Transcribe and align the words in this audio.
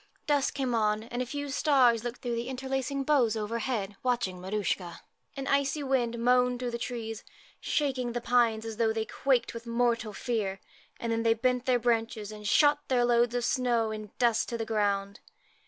Dusk 0.25 0.55
came 0.55 0.73
on, 0.73 1.03
and 1.03 1.21
a 1.21 1.27
few 1.27 1.49
stars 1.49 2.03
looked 2.03 2.23
through 2.23 2.33
the 2.33 2.47
interlacing 2.47 3.03
boughs 3.03 3.35
overhead, 3.37 3.95
watching 4.01 4.41
Maruschka. 4.41 5.01
An 5.37 5.45
icy 5.45 5.83
wind 5.83 6.17
moaned 6.17 6.59
through 6.59 6.71
the 6.71 6.79
trees, 6.79 7.23
shaking 7.59 8.13
the 8.13 8.19
pines 8.19 8.65
as 8.65 8.77
though 8.77 8.93
they 8.93 9.05
quaked 9.05 9.53
with 9.53 9.67
mortal 9.67 10.11
fear, 10.11 10.59
and 10.99 11.11
then 11.11 11.21
they 11.21 11.35
bent 11.35 11.67
their 11.67 11.77
branches 11.77 12.31
and 12.31 12.47
shot 12.47 12.87
their 12.87 13.05
loads 13.05 13.35
of 13.35 13.45
snow 13.45 13.91
in 13.91 14.09
dust 14.17 14.49
to 14.49 14.57
the 14.57 14.65
ground. 14.65 15.19